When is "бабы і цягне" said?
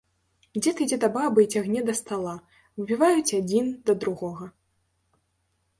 1.17-1.81